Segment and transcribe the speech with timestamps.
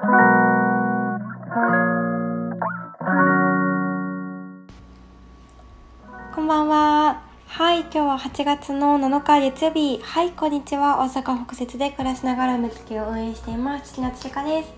[0.00, 0.06] こ
[6.40, 7.22] んばんは。
[7.44, 10.00] はい、今日は8月の7日月曜日。
[10.02, 11.04] はい、こんにちは。
[11.04, 13.92] 大阪北節で暮らしながらむつきを運営しています。
[13.92, 14.70] 月夏しかです。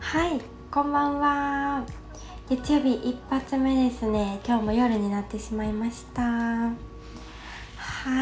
[0.00, 0.40] はい、
[0.70, 1.84] こんばんは。
[2.48, 4.40] 月曜日一発目ですね。
[4.46, 6.22] 今日も夜になってしまいました。
[6.22, 6.72] は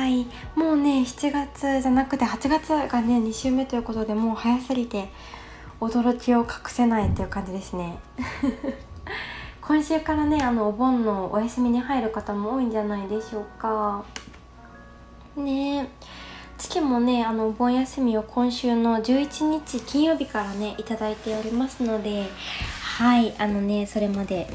[0.08, 5.08] い、もうね、7月じゃなくて8月がね、2週目ということでもう早すぎて
[5.82, 7.98] 驚きを隠せないっていう感じですね。
[9.60, 14.04] 今週からねあのお盆のお休みに入る方も多いんじゃないでしょうか
[15.36, 15.88] ね
[16.58, 22.28] 月もねあのお盆休みを今週の11日金曜日からねいただいておりますので
[22.98, 24.48] はいあのねそれまで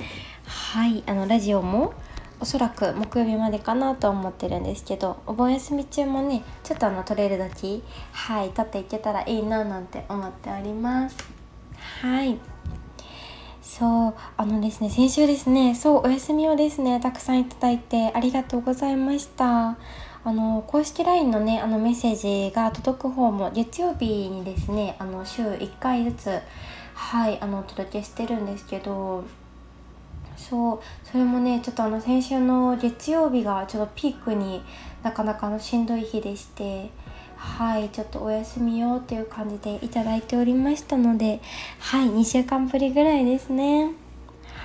[0.46, 1.94] はいあのラジオも
[2.40, 11.18] おそらく木曜日までかなと思ってるんですけどお盆休み中もねちょっとあの取れる時はい撮っていけたらいいななんて思っております。
[12.02, 12.38] はい。
[13.62, 19.78] そうあのですね先週ですねそうお休みをですねたくさんいただいてありがとうございました。
[20.24, 26.40] あの公式 LINE のねあのメッセージが届く方も月曜日にですねあの週1回ずつ
[26.94, 29.24] はいあのお届けしてるんですけど
[30.38, 30.80] そう。
[31.04, 34.62] それもねちょっとあの先週の月曜日がちょっとピークに
[35.04, 36.90] なかなかのしんどい日でして
[37.36, 41.42] はいちょっとお休みよっていう感じでいただいておりましたので
[41.80, 43.92] はい2週間ぶりぐらいですね。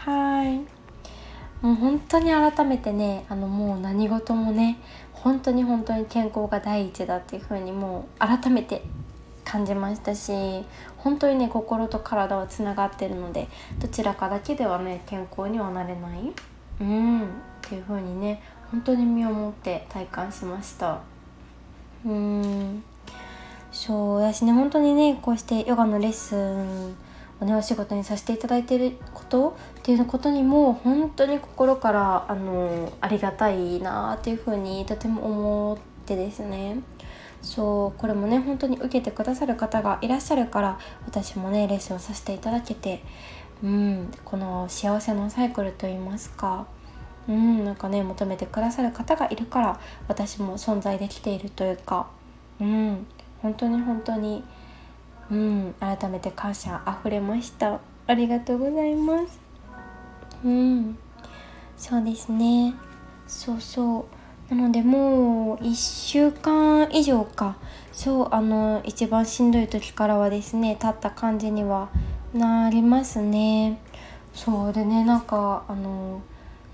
[0.04, 0.58] はい。
[1.64, 4.78] もう本当に改めてねあのもう何事もね
[5.12, 8.82] 本当に本当に健康が第一だっていう風にもう改めて
[9.44, 10.64] 感じましたし
[10.96, 13.48] 本当にね心と体はつながってるので
[13.80, 16.32] どちらかだけではね健康にはなれない。
[16.80, 17.22] うん。
[17.22, 17.24] っ
[17.60, 21.00] ていう風にね本当に身をもって体感しました。
[22.04, 22.82] うん。
[23.70, 26.94] そう私ね本当にねこうしてヨガのレッスン
[27.40, 36.76] をねお仕事にさせていただいてることっていうことにも本当に心からあのありがたいなっていうふうにとても思ってですね。
[37.42, 43.02] そうこれもね本当に受けてくださる方がいらっしゃるから私もねレッスンをさせていただけて
[43.62, 46.66] うんこの幸せのサイクルといいますか。
[47.28, 52.08] うんなんかね求めてくださる方がいるから私も存在できているというか。
[52.60, 53.06] うん
[53.40, 54.44] 本当に本当に
[55.30, 57.80] うん改めて感謝あふれました。
[58.06, 59.40] ありがとうございます。
[60.44, 60.98] うん
[61.76, 62.74] そうですね。
[63.26, 64.21] そうそう。
[64.52, 67.56] なのでもう1週間以上か。
[67.90, 71.88] そうあの一番しんどい時からはですね立った感じには
[72.34, 73.78] なりますね。
[74.34, 76.20] そうでねなんかあの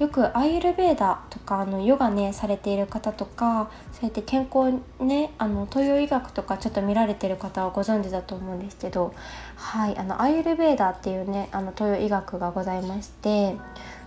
[0.00, 9.12] よくアイユルベーダとかあのヨガねされている方とかそうやって健康ねあの東洋医学とかちょっと見られてる方はご存知だと思うんですけど
[9.56, 13.56] はいあのアイユルベーダっていうねあの東洋医学がございまして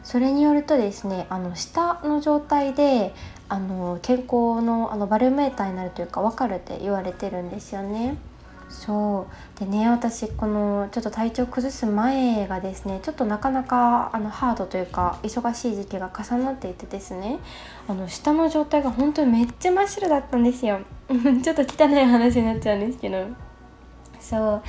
[0.03, 3.13] それによるとですねあの下の状態で
[3.51, 8.15] あの健康のあのバルメーターになるというか分かるって言われてるんですよね。
[8.69, 9.59] そう。
[9.59, 17.39] でね私このちょっと体調崩す前がですねちょっとなかなかあのハードというか忙しい時期が重なっていてですね
[17.89, 20.79] あの下の状態が本当にめっちゃ真っ白だったんですよ。
[21.43, 23.17] ちょっと汚い話になっちゃうんですけど。
[24.21, 24.61] そう。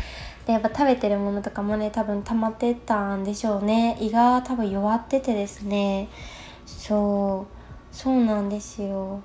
[0.44, 3.96] でやっぱ食べてるものとかもね多分溜まってたんでしょうね。
[4.00, 6.08] 胃が多分弱っててですね。
[6.66, 7.61] そう。
[7.92, 9.20] そうなんですよ。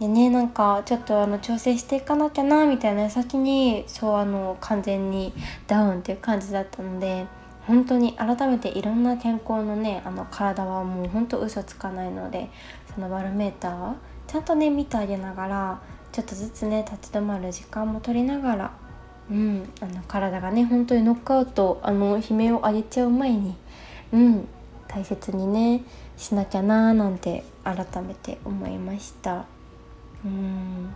[0.00, 5.32] でねなんかちょっとあの調整していかなきゃなみたいな先にそうあの完全に
[5.68, 7.26] ダウンっていう感じだったので
[7.68, 12.50] 本当に改めていろんな健康のねあの体はもうほんと嘘つかないので
[12.92, 13.94] そのバロメーター
[14.26, 15.80] ちゃんとね見てあげながら
[16.10, 18.72] ちょっとずつね立ち止まる時間も取りながら
[19.30, 23.54] うんあの体がね本当にノックアウトあの悲鳴を上げちゃう前に
[24.12, 24.48] うん
[24.88, 25.82] 大切にね
[26.22, 29.44] しなきゃなーなんて改めて思いました。
[30.24, 30.94] うん。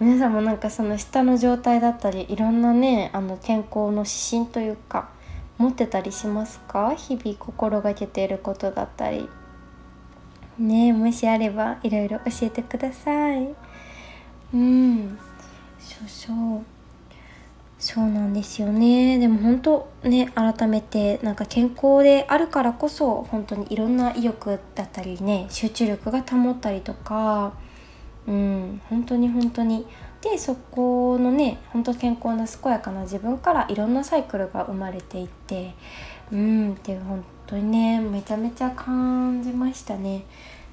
[0.00, 4.10] 皆さんもなんかその下の状態だったりいろんなねあの健康の指
[4.42, 5.10] 針というか
[5.58, 6.92] 持ってたりしますか？
[6.96, 9.28] 日々心がけていることだったり。
[10.58, 13.54] ねもしあればいろいろ教えてください。
[14.52, 15.18] うん。
[15.78, 16.62] そうそう
[17.84, 19.18] そうなんですよね。
[19.18, 27.52] でも本当ね改めてなんか健康であるからこそ本当にいろんな意欲だったりね集中力が保ったりとか
[28.26, 29.86] うん本当に本当に。
[30.22, 35.74] でそこのね本当健康な健やかな自分からいろんなサイクルが生まれていって
[36.32, 40.24] うんって本当にねめちゃめちゃ感じましたね。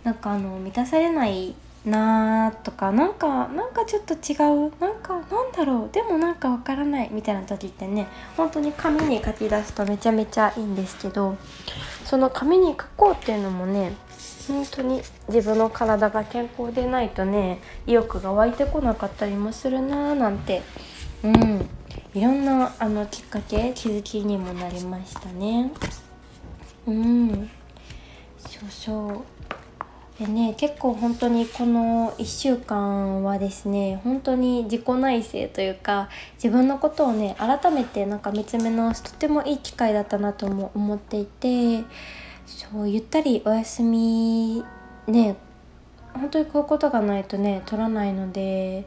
[0.06, 1.54] なんかあの満たされない
[1.86, 4.36] なとかなんかなんかちょっと違
[4.68, 8.08] うなんかなんだろうでもなんかわからないみたいな時ってね
[8.38, 11.38] 本当に紙に書き出すとめちゃめちゃいいんですけど
[12.06, 13.94] その紙に書こうっていうのもね
[14.48, 20.62] 本当に自分の体が健康でないとね意欲が湧いてこなかったりもするなーなんて
[21.24, 21.70] うん。
[22.14, 25.72] いろんなあのきっかけ気づきにもなりましたね。
[26.86, 27.50] うん。
[28.38, 29.24] そうそう
[30.20, 41.84] でね結構本当にこの1週間はですね本当に自己内省というか自分のことをね改めてなんか見つめ直すとてもいい機会だったなとも思っていて
[42.46, 44.64] そうゆったりお休み
[45.08, 45.38] ね
[46.14, 48.86] 本当にこういうことがないとね取らないので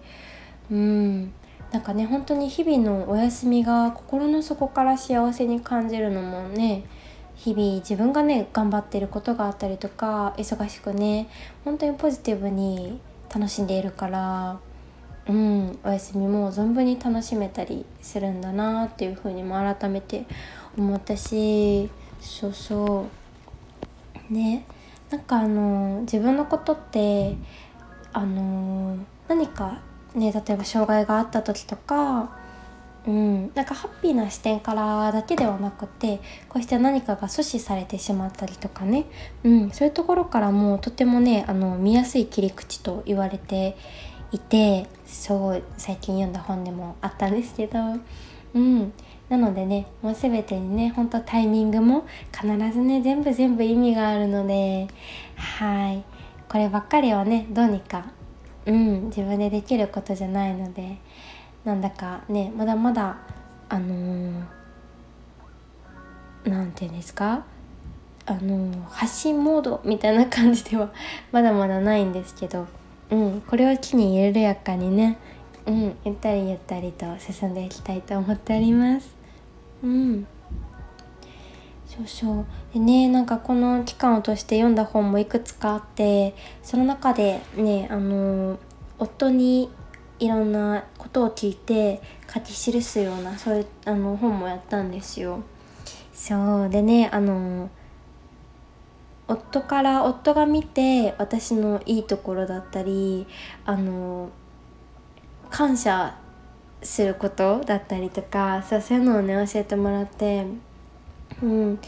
[0.70, 1.32] うん
[1.72, 6.84] なんかね本当に日々のお休みが心の底から幸せに感じるのもね
[7.36, 11.28] 日々自分がね頑張ってることがあったりとか忙しくね
[11.64, 13.00] 本当にポジティブに
[13.34, 14.58] 楽しんでいるから
[15.28, 20.26] うんお休みも存分に楽しめたりするんだなっていうふうにも改めて
[20.76, 21.90] 思ったし
[22.20, 23.06] そうそ
[24.30, 24.32] う。
[24.32, 24.64] ね
[25.10, 27.36] なんかあの自分のことって
[28.12, 28.96] あの
[29.28, 29.80] 何か
[30.14, 32.36] ね例えば障害があった時とか
[33.06, 39.04] うん、なんかハッピーな視点からだけではなくてこうして何かが阻止されてしまったりとかね、
[39.44, 43.76] うん、そういうところからもとてもねあの見やすい切り口と言われて
[44.32, 47.78] いてそう最近読んだ本でもあったんですけど、
[48.54, 48.92] うん、
[49.28, 54.88] なのでねもう全てにねほんとタイミングも必ずね全部全部意味があるので
[55.36, 56.04] はい。
[56.48, 58.06] こればっかりはねどうにか、
[58.64, 60.98] うん、自分でできることじゃないので。
[61.64, 63.16] なんだかねまだまだ
[63.68, 64.42] あの
[66.44, 67.42] 何、て言うんですか？
[68.26, 70.90] あのー、発信モードみたいな感じでは
[71.32, 72.66] まだまだないんですけど、
[73.10, 75.18] うん、これを機に緩やかにね、
[75.66, 79.14] うん、ゆったりゆったりと進んでいきたいと思っております。
[79.82, 80.26] うん。
[81.86, 82.44] そうそう。
[82.72, 88.58] でねなんかこの期間を通して読んだ本もいくつかあってその中でねあの
[88.98, 89.70] 夫に
[90.18, 92.00] いろんなことを聞いて
[92.32, 95.42] 書き記すようなそういうあの本もやったんですよ。
[96.12, 97.68] そうでねあの
[99.26, 103.26] 夫から夫が見て私のいいところだったり
[103.64, 104.28] あの
[105.50, 106.16] 感謝
[106.82, 110.46] することだったりとかそうそういうのをね教えてもらって
[111.42, 111.78] うん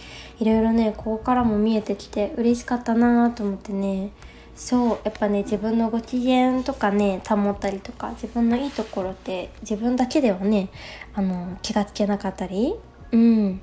[0.41, 4.11] いろいろねここからも見えてきて嬉しかったなと思ってね
[4.57, 10.71] そうやっぱね自分のご機嫌とかね保ったりとか自分のいいところって自分だけではね
[11.15, 12.75] あの気がつけなかったり。
[13.13, 13.61] うん。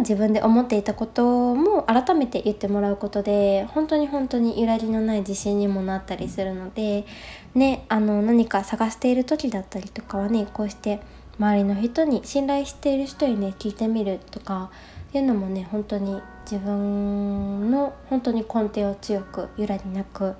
[0.00, 7.06] 自分で思っていたことも改めて言ってもらうことで本当に本当に揺らぎのない自信にもなったりするので
[7.54, 11.00] ねあの何か探している時だったりとかはねこうして
[11.38, 14.70] 周りの人に信頼している人にね聞いてみるとか
[15.14, 20.34] いうのもね本当に自分の本当に根底を強く揺らぎなく、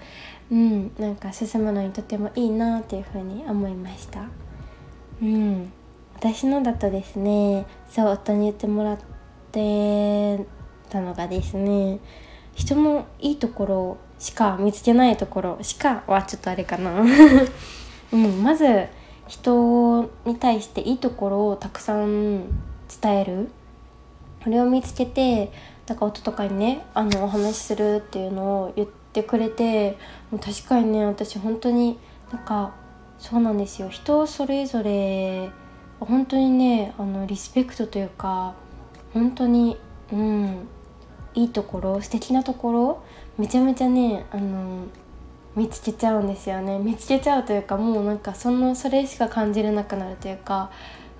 [0.50, 4.28] うん、なんか進むのにとてもいいなっていうふうに思いました。
[5.20, 5.72] うん、
[6.14, 8.98] 私のだとですねそう夫に言ってもらっ
[9.50, 10.46] て
[10.88, 11.98] たのがですね
[12.54, 17.02] 人のいいところしか見つけないところしかはちょっとあれかな、
[18.12, 18.86] うん、まず
[19.26, 22.44] 人に対していいところをたくさん
[23.02, 23.48] 伝える。
[24.44, 25.50] これを見つけて
[25.86, 29.96] なんか夫とかにねあのお話しするっていうのを言ってくれて
[30.30, 31.98] 確かにね私本当に
[32.32, 32.74] なんか
[33.18, 33.88] そうなんですよ。
[33.88, 35.50] 人それぞれ
[36.00, 38.54] 本当にねあのリスペクトというか
[39.14, 39.78] 本当に
[40.12, 40.68] うん
[41.34, 43.02] いいところ素敵なところ
[43.38, 44.84] めちゃめちゃねあの
[45.54, 46.78] 見つけちゃうんですよね。
[46.78, 50.70] 見つけちゃうというかもうなんかそのそれしか感じれなくなるというか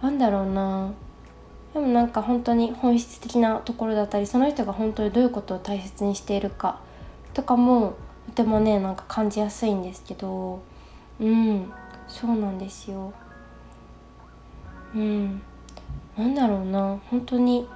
[0.02, 0.92] なんだろうな。
[1.76, 6.80] でもなんか本当に本質的なところだったりその人が本当にどういうことを大切にしているか
[7.34, 7.96] とかも
[8.28, 10.62] とてもねなんか感じやすいんですけど
[11.20, 11.70] うん
[12.08, 13.12] そうなんですよ。
[14.94, 15.42] うん
[16.16, 17.68] なんだろうな本当に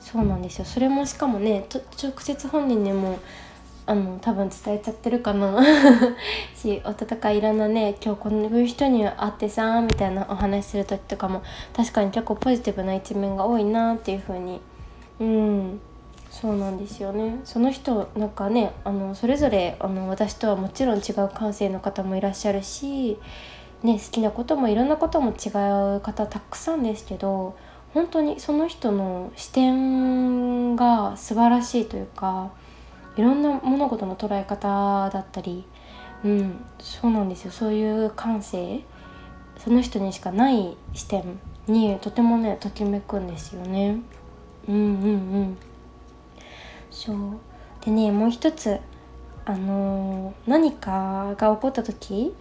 [0.00, 0.64] そうなんですよ。
[0.64, 3.18] それもしかもね直接本人にも
[3.86, 5.62] あの多分伝えちゃってるかな。
[6.56, 11.42] し夫とかいろんなね今日こういう人に会ってさみたいなお話する時とかも
[11.76, 14.60] 確かに結構ポジティブな一面が多いなっていう風に。
[15.20, 15.80] うん。
[16.30, 17.40] そうなんですよね。
[17.44, 23.18] その人なんかねあのそれぞれあの私とはもちろん違う感性の方もいらっしゃるし、
[23.82, 25.50] ね、好きなこともいろんなことも違
[25.96, 27.54] う方たくさんですけど
[27.92, 32.50] 本当にその人の視点が素晴らしいというか
[33.16, 35.64] いろんな物事の捉え方だったり、
[36.24, 37.50] うんそうなんですよ。
[37.50, 38.80] そういう感性
[39.58, 44.00] その人にしかない視点にとてもねときめくんですよね。
[44.68, 44.86] うんうんう
[45.42, 45.56] ん。
[46.90, 47.16] そう。
[47.84, 48.80] でねもう一つ
[49.44, 52.34] あのー、何かが起こった時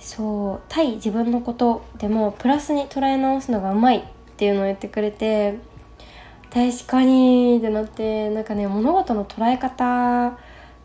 [0.00, 4.02] そう対自分のことでもプラスに捉え直すのがうまいっ
[4.36, 5.58] ていうのを言ってくれて
[6.52, 10.36] 確かにってなってなんかね物事の捉え方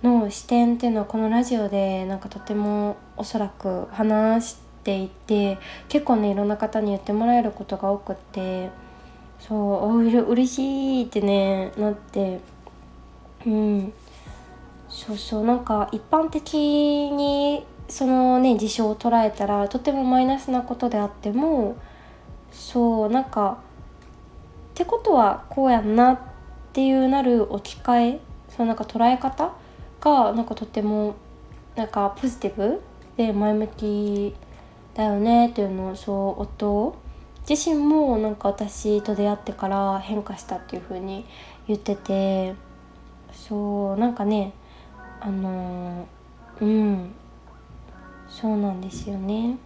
[0.04, 5.58] の視点っていうのはこのラジオでなんかとてもおそらく話していて
[5.90, 8.70] 結構ねいろんな方に言ってもらえることが多くって
[9.40, 12.40] そうおうれ嬉しいってねなって
[13.46, 13.94] うん。
[14.88, 21.76] そうそうなんか一般的にそのね事象を捉えたらとてもマイナスなことであっても
[22.52, 23.60] そうなんか
[24.76, 26.20] ってことはこうやんなっ
[26.74, 29.54] ていうなる置き換えそのなんか捉え方
[30.00, 31.16] がなんかとても
[31.76, 32.82] なんかポジティブ
[33.18, 34.36] で前向き
[34.94, 36.96] だよねっていうのをそう夫
[37.50, 41.26] 自身もなんか私と出会ってから変化したっていう風に
[41.68, 42.76] 言ってて。
[43.36, 44.54] そうなんかね
[45.20, 46.08] あの
[46.62, 47.12] うん
[48.30, 49.58] そうなんですよね。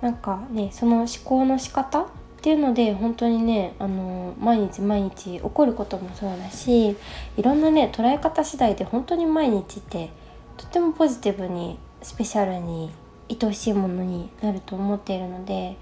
[0.00, 2.08] なんかねその思考の仕方
[2.42, 6.96] っていうので本当にねあの毎日毎日起こることもそうだし
[7.36, 10.10] いろんなね捉え方次第で本当に毎日って
[10.56, 12.90] とてもポジティブにスペシャルに
[13.40, 15.76] 愛しいものになると思っているので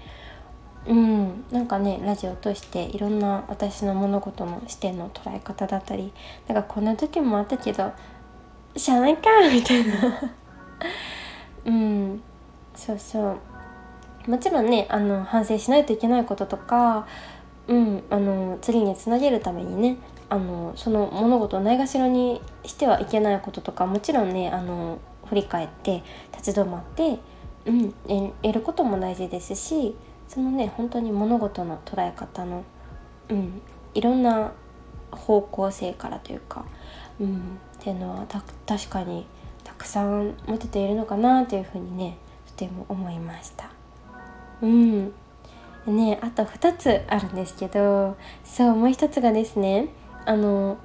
[0.85, 6.13] うんなんかねラジオを通していろんな私の物事の視点の捉え方だったり
[6.47, 7.91] なんかこんな時もあったけど
[8.77, 9.93] しゃあないかみたいな。
[11.65, 12.21] うん
[12.75, 13.50] そうそう。
[14.27, 17.07] もちろんねあの反省しないといけないこととか
[17.67, 19.97] うんあの次につなげるためにね
[20.29, 27.19] あのその物事をないがしろにしてはいけないこととかもちろんねあの振り返って立ち止まって、
[27.65, 27.93] うん、
[28.41, 29.95] 得ることも大事ですし
[30.27, 32.63] そのね本当に物事の捉え方の、
[33.29, 33.61] うん、
[33.93, 34.53] いろんな
[35.11, 36.65] 方向性からというか、
[37.19, 37.39] うん、っ
[37.79, 38.25] ていうのは
[38.65, 39.25] 確かに
[39.63, 43.80] たくさん持てているのかなというふうにねとても思いました。
[44.61, 45.13] うん。
[45.87, 49.87] ねあと2つあるんですけどそうもう一つがですね
[50.25, 50.77] あの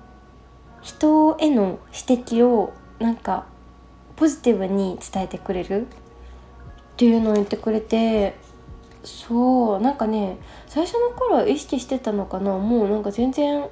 [0.83, 1.79] 人への
[2.09, 3.47] 指摘をなんか
[4.17, 5.89] ポジティブに伝えてくれるっ
[6.97, 8.37] ていうのを言ってくれて
[9.05, 13.69] そうなんかね最初の頃意識してたのかなもうなんか全然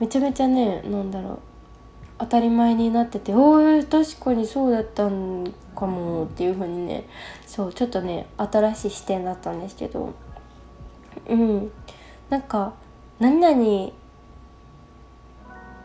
[0.00, 1.38] めちゃめちゃねなんだろう
[2.18, 7.08] 当たり前になってておお確かにそうだったんかもっていう風にね
[7.46, 10.14] そうちょっとね新しい視点だったんですけど
[11.28, 11.70] うん。
[12.30, 12.74] なんか
[13.18, 13.92] 何々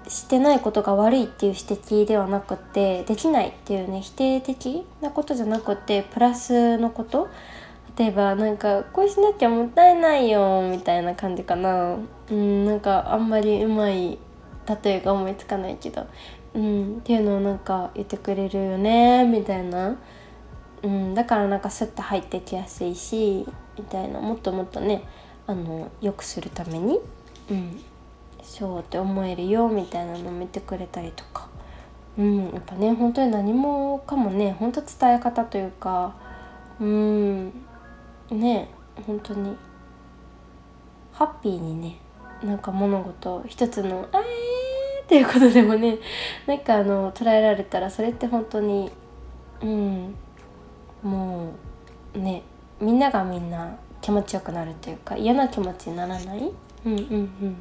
[0.08, 7.30] してないことが悪いっていう指摘ではなくってできないっていうね否定的なことじゃなくてプラスのこと。
[7.96, 11.98] 例えばなんかこうしなきゃもったいないよみたいな感じかな。
[12.32, 14.18] うんなんかあんまりうまい
[14.68, 16.06] 例えが思いつかないけど。
[16.56, 19.96] うんっていうのをなんか言ってくれるよねみたいな。
[20.84, 24.20] うんだからなんかスッと入ってきやすいしみたいな。
[24.20, 25.04] もっともっとね
[25.48, 27.00] あの良くするために
[27.50, 27.82] うん
[28.44, 31.48] そうって思えるよみたいなのを見てくれたりとか。
[32.18, 36.14] うんやっぱね本当に何もかもね本当伝え方というか
[36.80, 37.46] うん
[38.30, 38.70] ね
[39.08, 39.58] 本当に
[41.12, 41.98] ハッピーにね
[42.44, 44.24] なんか物事一つの「あえー!」
[45.04, 45.98] っていうことでもね
[46.48, 48.92] なんかあの捉えられたらそれって本当に
[49.62, 50.16] うん
[51.04, 51.52] も
[52.16, 52.44] うね
[52.80, 56.52] みんながみんな気持ちよくなるというか嫌な気持ちにならない？
[56.86, 57.58] うんうんうん。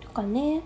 [0.00, 0.62] とかね。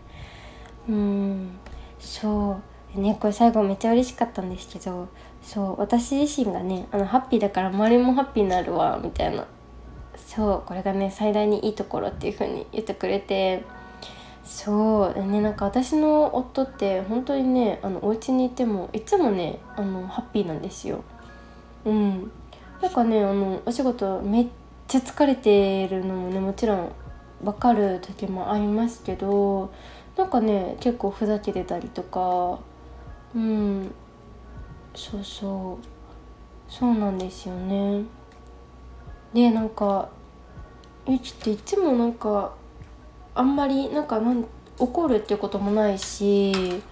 [0.88, 1.50] うん
[1.98, 2.60] そ
[2.96, 3.00] う。
[3.00, 5.08] ねこれ最後めっちゃ嬉しかったんですけど
[5.42, 9.46] そう私自身がねあのハッピーだから周りもハッピーになるわみたいな。
[10.16, 13.64] そうこれがね最大にいいところっていう風に言ってくれて
[14.48, 15.42] そうね。
[15.42, 21.04] なんか私の夫って本当にねあのお家にいてもいつもねあのハッピーなんですよ。
[21.84, 22.32] うん。
[22.80, 24.46] なんかねあのお仕事めっ
[24.88, 26.92] ちゃ疲れてるのもねもちろん
[27.44, 29.70] 分かる時もありますけど
[30.16, 32.58] なんかね結構ふざけてたりとか
[33.36, 33.92] うん。
[34.94, 36.72] そうそう。
[36.72, 38.02] そうなんですよね。
[39.34, 40.08] でなんか
[41.06, 42.54] ゆきっていつもなんか
[43.38, 44.44] あんまりなんかなん
[44.78, 46.82] 怒るっていうこともないし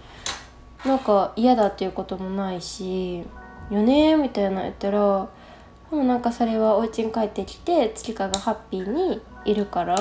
[0.85, 3.25] なんか嫌だっていうこともないし
[3.69, 5.29] よねみたいな言ったら
[5.91, 9.97] でもなんかそれはお家に帰ってきて月花がハッピーにいるから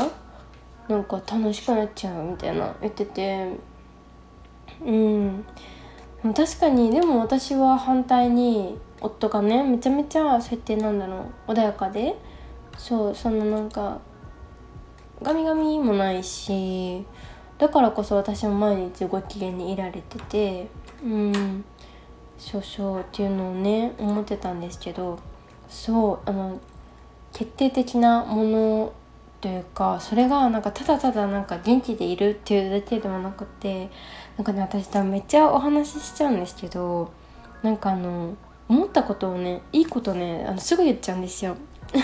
[0.87, 3.49] なんか楽しくなっちゃうみたいな言ってて。
[4.83, 5.45] うん。
[6.35, 12.15] 確かにでも私は反対に夫がねめちゃめちゃ設定なんだろう穏やかで。
[12.77, 13.99] そうそんななんか
[15.21, 17.05] ガミガミもないし
[17.57, 20.67] だからこそ私も毎日ご機嫌にいられてて
[21.03, 21.63] うん
[22.37, 25.19] 少々っていうのをね思ってたんですけど
[25.69, 26.59] そうあの
[27.33, 28.93] 決定的なもの
[29.41, 33.89] というかそれがなんかただただなんか元気でいるっていうだけでもなくて
[34.37, 37.11] なんかね私多分めっちゃお話ししちゃうんですけど
[37.61, 38.35] なんかあの
[38.67, 41.55] 思ったことをねいいことねあのすぐ言っちゃうんですよ。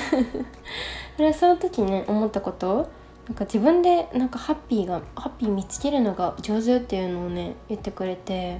[1.17, 2.89] それはその時ね思ったこと
[3.31, 8.59] なんか自分でなんかハッピーがハッピー見つけるのが上手っていうのをね言ってくれて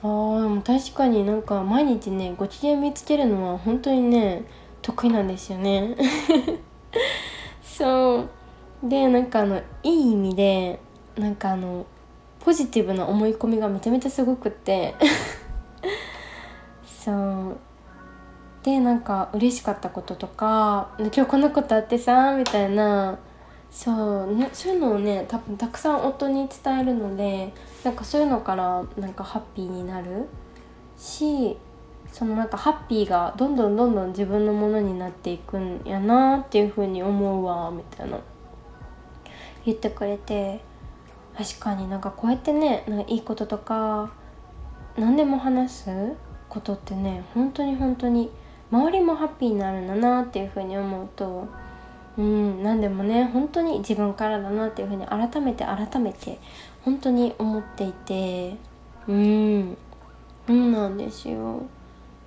[0.00, 4.44] あー確かになんか毎日ねご機嫌見つけるのは本当にね
[4.80, 5.96] 得意なんですよね。
[7.64, 8.18] そ
[8.84, 8.88] う。
[8.88, 10.78] でなんかあのいい意味で
[11.16, 11.84] なんかあの
[12.44, 14.94] ポジティブな思い込みがめちゃめちゃすごくって。
[16.86, 17.56] そう。
[18.62, 23.18] でなんか嬉しかったこととか「今日こんなことあってさ」みたいな
[23.74, 23.92] そ
[24.26, 27.52] うねそういうのをね多分たくさん夫に伝えるので
[27.82, 30.28] なんかそういうのからなんかハッピーになる
[30.96, 31.56] し
[32.12, 38.20] そのなんかハッピーがどんどんどんどん自分のものになっていくんやなっていう風に思うわみたいな。
[39.66, 40.60] 言ってくれて
[41.36, 44.12] 確かになんかこうやってねなんかいいこととか
[44.96, 45.90] 何でも話す
[46.48, 48.30] ことってね本当に本当に
[48.70, 51.48] 周りもハッピーになるんだなっていう風に思うと
[52.16, 56.38] うん何でもね本当に自分からだなっていう風に改めて改めて
[56.84, 58.56] 本当に思っていて
[59.08, 59.76] うん
[60.46, 61.62] そうなんですよ。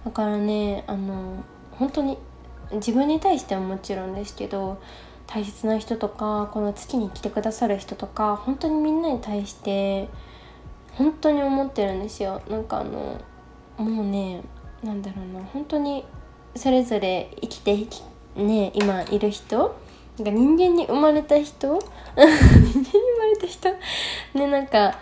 [0.03, 2.17] だからねあの本当に
[2.71, 4.81] 自分に対してはもちろんですけど
[5.25, 10.09] 大切な人とかこの月に来てくださる人とか本当にみんなに対して
[10.93, 12.41] 本当に思ってるんですよ。
[12.49, 13.21] なんかあの
[13.77, 14.41] もうね
[14.83, 16.03] なんだろうな本当に
[16.55, 17.73] それぞれ生きて
[18.37, 19.75] ね今いる人
[20.19, 21.79] なんか人間に生まれた人
[22.15, 23.69] 人間に生まれた人
[24.33, 24.95] ねなんか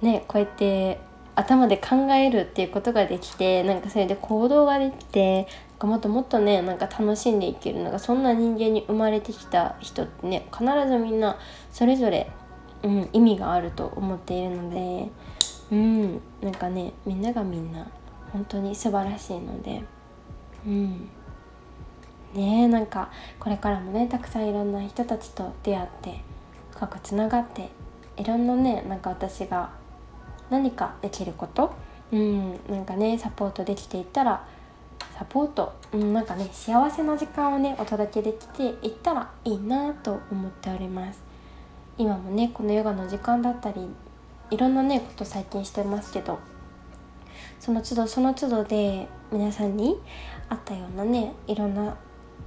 [0.00, 1.00] ねこうやって
[1.34, 5.46] 頭で考えるっていうことができてなんかそれで行動ができて
[5.80, 11.38] もっともっとねなんか楽しんでいけるのがそんな人間に生まれてきた人ってね必ずみんな
[11.72, 12.30] それぞれ、
[12.82, 15.10] うん、意味があると思っているので
[15.72, 17.86] うんなんかねみんながみんな
[18.32, 19.82] 本当に素晴らしいので
[20.66, 21.08] うん。
[22.34, 26.20] ねなんかこれからもねたくさんいろんな人たちと出会って
[26.72, 27.70] 深くつながって
[28.16, 29.70] いろんなねなんか私が
[30.50, 31.72] 何かできること
[32.12, 34.46] うんなんかねサポートできていったら
[35.18, 41.22] サポート、うん、なんかね幸せな時間をねお届けできていったらいいなと思っております。
[41.98, 43.86] 今もねこのヨガの時間だったり
[44.50, 46.38] いろんなねこと最近してますけど
[47.60, 49.98] その都度その都度で皆さんに
[50.48, 51.96] あったようなねいろんな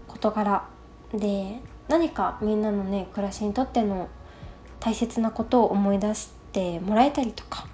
[0.08, 0.68] 事柄
[1.14, 4.10] で何かみんなのね暮らしにとっての
[4.80, 7.68] 大切なことを思い出してもらえたりとか。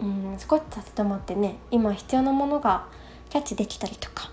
[0.00, 2.86] うん少し立ち止まってね今必要なものが
[3.30, 4.30] キャッチできたりとか。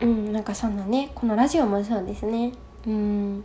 [0.00, 2.52] うんなんかそんなねこのラジオもそうですね。
[2.86, 3.44] うん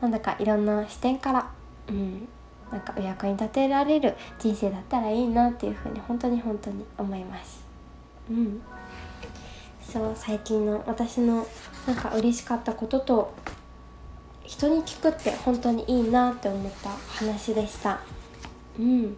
[0.00, 1.50] なんだかいろんな視点から
[1.88, 2.28] うん
[2.70, 7.64] なんかお役に立てられる人生だったらいいなっていうふうに本当に本当に思います。
[8.28, 8.60] うん。
[9.94, 11.46] そう最近の私の
[11.86, 13.32] なんか嬉しかったことと
[14.42, 18.00] 人に聞くって本当にいいなって思った話でした。
[18.76, 19.16] うん。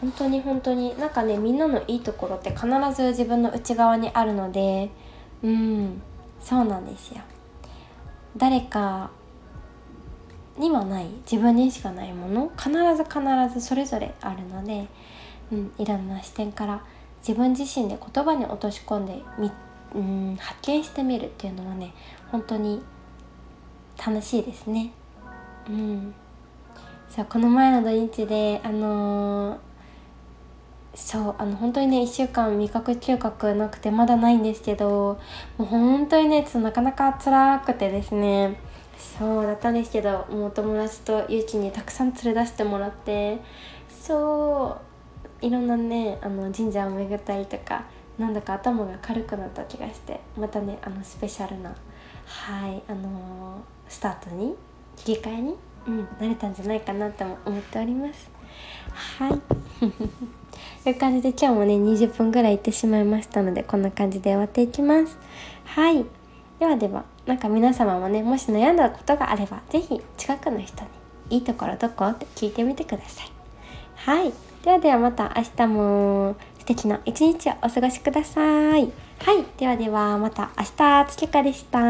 [0.00, 4.90] 本当に本当になんかねみんなのいいところって必ず自分の内側にあるので
[5.42, 6.00] うん。
[6.40, 7.22] そうなんですよ。
[8.36, 9.10] 誰か
[10.56, 11.08] にはない。
[11.28, 12.52] 自分にしかないもの。
[12.56, 13.20] 必ず必
[13.52, 14.86] ずそれぞれあるので、
[15.50, 16.84] うん、いろんな視点から
[17.26, 19.50] 自分自身で言葉に落とし込んでみ、
[19.94, 21.92] うん、発見してみるっていうのはね
[22.30, 22.82] 本当に
[24.04, 24.92] 楽しいですね。
[25.68, 26.14] うん、
[27.08, 29.70] そうこの前の土日であのー
[30.94, 35.20] そうあの本当にね1週間味覚嗅覚なくてまだないんですけど
[35.56, 38.60] もう本当にねちょっとなかなか辛くてですね
[38.98, 43.38] そうだったんですけどもう友達とゆうきにたくさん連れ出してもらって
[43.88, 44.80] そ
[45.42, 47.84] ういろんなねあの神社を巡ったりとか
[48.20, 51.70] なんだか頭が軽くなった気がしてまたねあのスペシャルな
[52.26, 54.54] はいあのー、スタートに
[54.94, 55.54] 切り替えに、
[55.86, 58.30] うん、なれたんじゃないかなとも思っております。
[59.18, 59.40] はい。
[60.84, 65.16] という感じで今日もね20分ぐらい行ってしまいましたのでこんな感じで終わっていきます。
[65.64, 66.04] はい。
[66.58, 70.88] ではではなんか皆様もねもし悩んだことがあれば是非近くの人に
[71.30, 73.30] 「いいところどこ?」って聞いてみてください。
[73.94, 74.32] はい。
[74.62, 76.36] ではではまた明日も。
[76.70, 78.82] 敵な一日をお過ごしください。
[78.82, 79.44] はい。
[79.58, 81.80] ではではまた明日つけかでした。